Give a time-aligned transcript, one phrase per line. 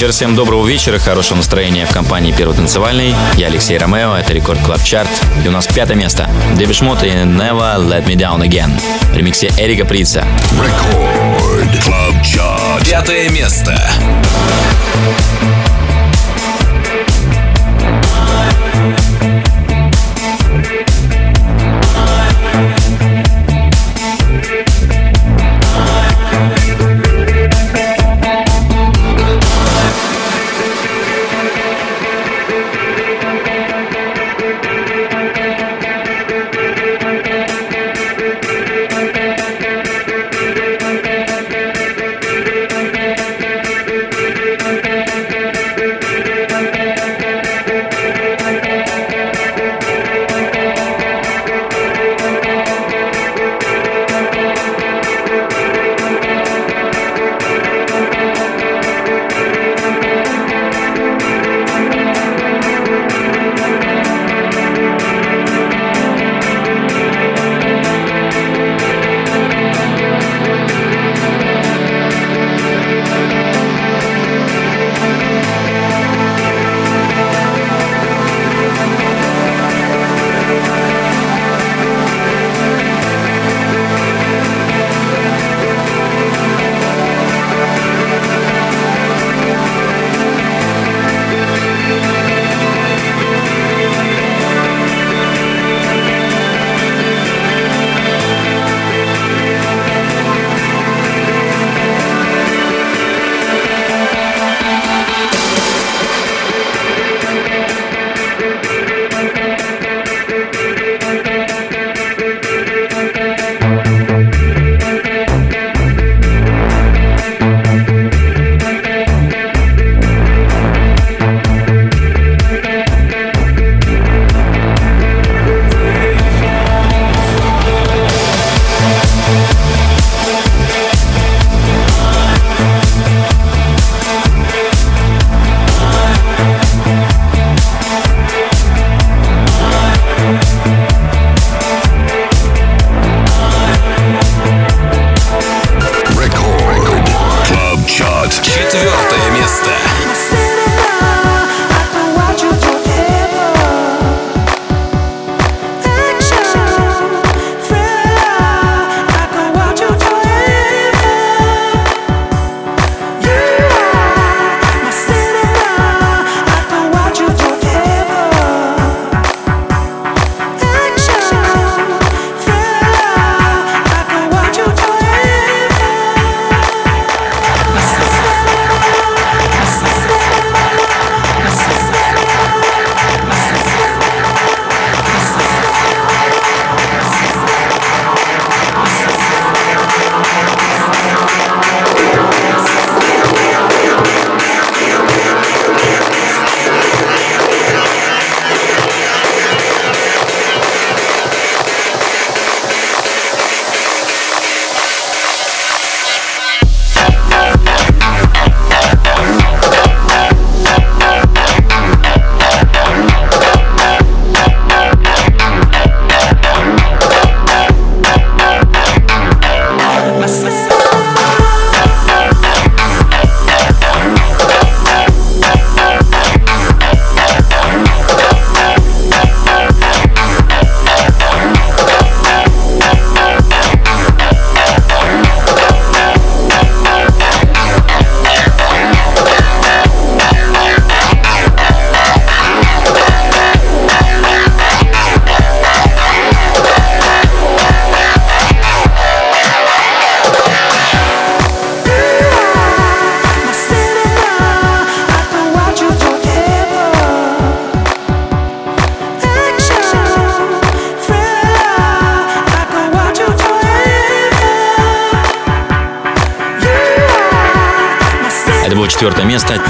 [0.00, 3.14] Раз всем доброго вечера, хорошего настроения в компании Первый танцевальный.
[3.36, 5.08] Я Алексей Ромео, это Record Club Chart.
[5.44, 6.30] И у нас пятое место.
[6.56, 8.70] Depeche Mode и Never Let Me Down Again.
[9.12, 10.24] В ремиксе Эрика Придза.
[10.52, 12.84] Record Club Chart.
[12.88, 13.74] Пятое место.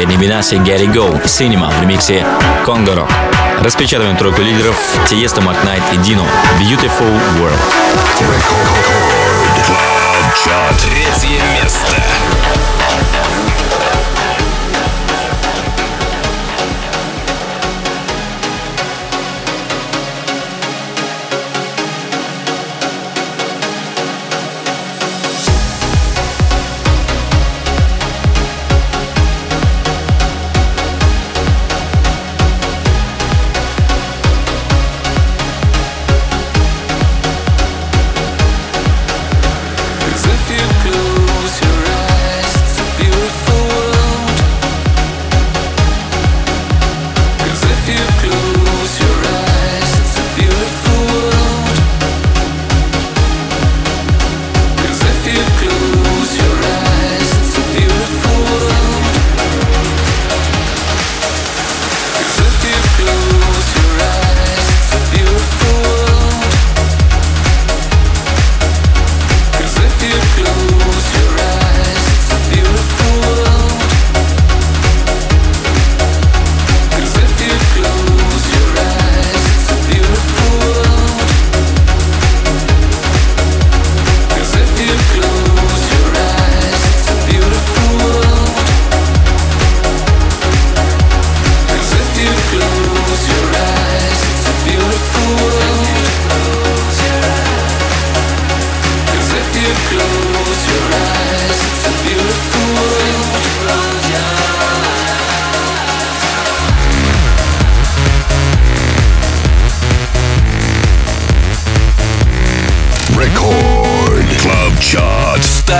[0.00, 2.24] Место Бенни Бенаси Гэри Гоу Cinema в ремиксе
[2.64, 3.06] Конго.
[3.60, 4.76] Распечатываем тройку лидеров
[5.06, 6.24] Тиеста, Марк Найт и Дино
[6.58, 7.58] Beautiful World.
[10.78, 11.96] Третье место.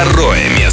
[0.02, 0.69] Второе место.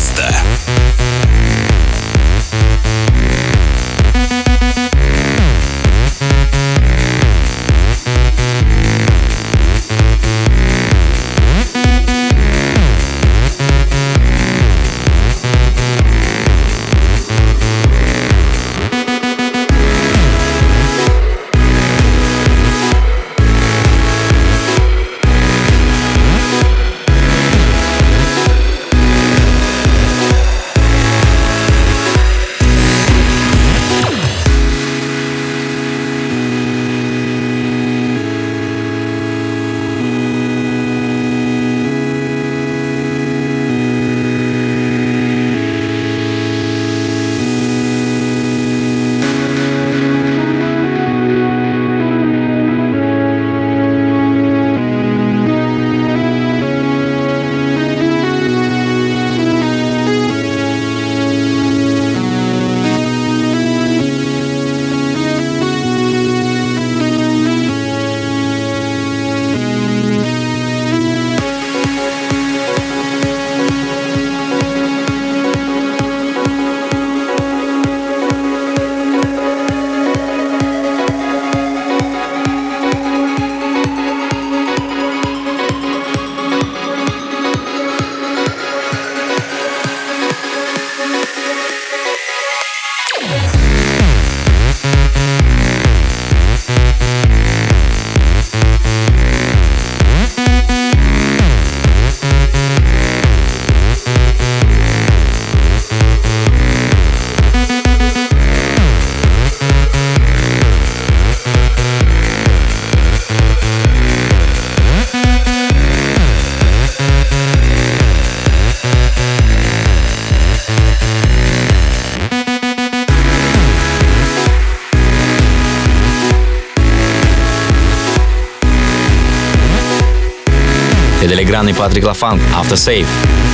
[131.58, 133.08] Филигранный Патрик Лафанг, Автосейв.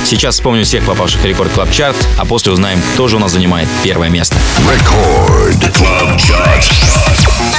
[0.04, 3.32] Сейчас вспомним всех попавших в рекорд клаб чарт, а после узнаем, кто же у нас
[3.32, 4.36] занимает первое место.
[4.68, 6.72] Record Club Chart.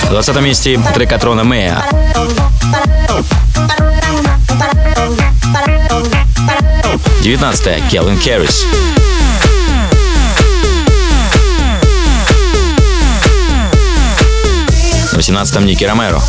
[0.03, 1.83] В 20 месте трек от Рона Мэя.
[7.23, 7.81] Девятнадцатое.
[7.89, 8.67] Келвин Кэррис.
[15.11, 16.21] На 18-м Ники Ромеро.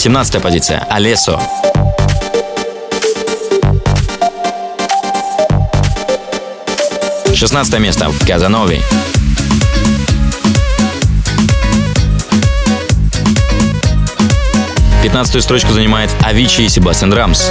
[0.00, 0.78] 17 позиция.
[0.88, 1.38] Алесо.
[7.34, 8.10] Шестнадцатое место.
[8.26, 8.80] Казанови.
[15.02, 17.50] Пятнадцатую строчку занимает Авичи и Себастьян Рамс.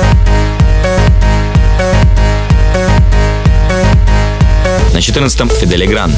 [4.92, 6.12] На четырнадцатом Фидели Гран.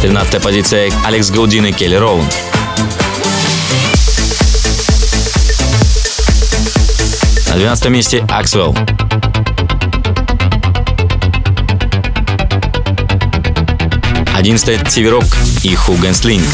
[0.00, 2.32] Тринадцатая позиция Алекс Гаудин и Келли Роунд.
[7.48, 8.74] На двенадцатом месте Аксвелл.
[14.34, 15.24] Одиннадцатая Тиверок
[15.62, 16.48] и Ху Генслинг.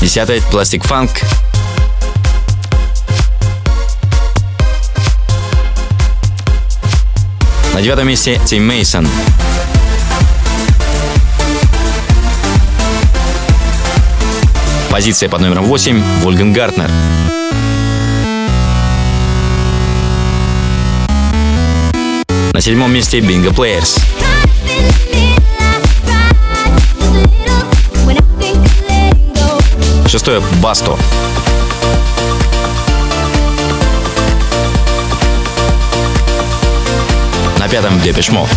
[0.00, 1.10] Десятая Пластик Фанк.
[7.80, 9.08] На девятом месте Тим Мейсон.
[14.90, 16.90] Позиция под номером 8 Вольган Гартнер.
[22.52, 23.98] На седьмом месте Bingo Players.
[30.06, 30.98] Шестое Басто.
[37.60, 38.48] На пятом Депеш Мод.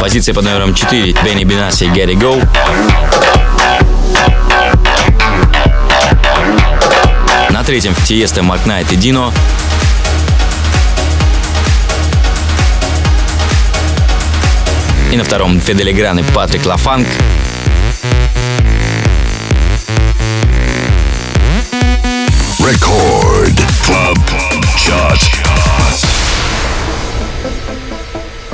[0.00, 2.42] Позиция под номером 4 Бенни Get It Go.
[7.50, 9.30] На третьем Тиеста Макнайт и Дино.
[15.12, 17.06] И на втором Фидели Гран и Патрик Лафанк.
[22.66, 23.56] Record
[23.86, 24.18] Club
[24.76, 25.20] Chart.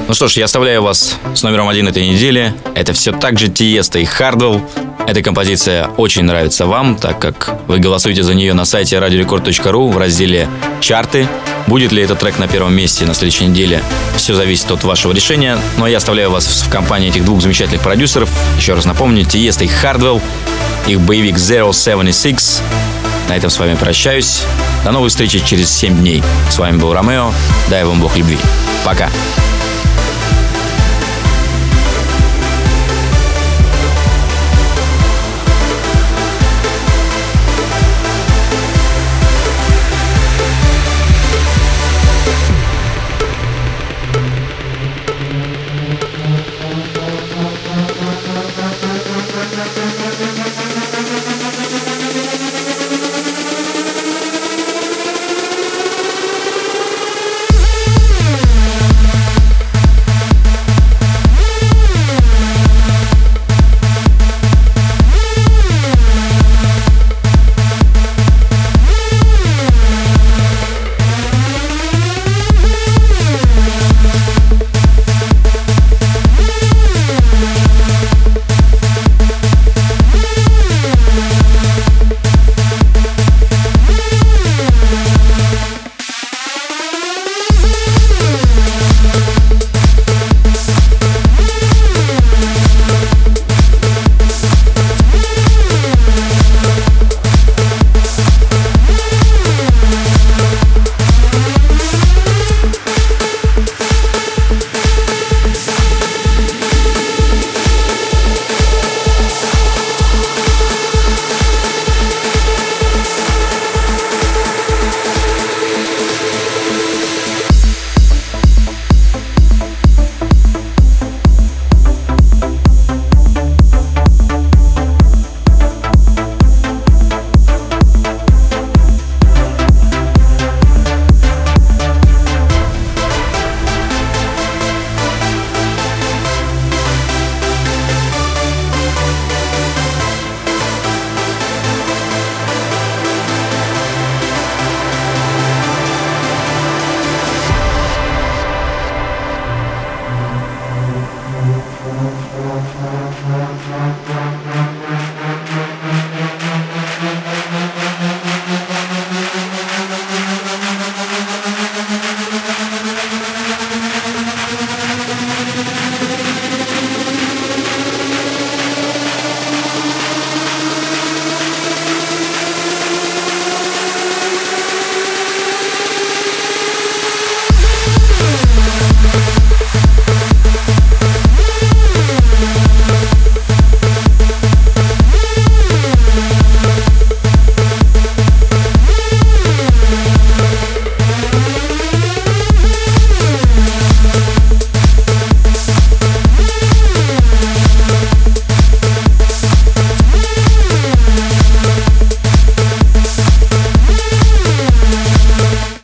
[0.06, 2.52] Ну что ж, я оставляю вас с номером один этой недели.
[2.74, 4.60] Это все так же Тиеста и Хардвелл.
[5.06, 9.96] эта композиция очень нравится вам, так как вы голосуете за нее на сайте radiorecord.ru в
[9.96, 10.46] разделе
[10.82, 11.26] «Чарты».
[11.66, 13.82] Будет ли этот трек на первом месте на следующей неделе,
[14.16, 15.56] все зависит от вашего решения.
[15.78, 18.28] Но я оставляю вас в компании этих двух замечательных продюсеров.
[18.58, 20.20] Еще раз напомню, Тиест и Хардвелл,
[20.86, 22.60] их боевик Zero Seventy Six.
[23.32, 24.44] На этом с вами прощаюсь.
[24.84, 26.22] До новой встречи через 7 дней.
[26.50, 27.32] С вами был Ромео.
[27.70, 28.36] Дай вам Бог любви.
[28.84, 29.08] Пока.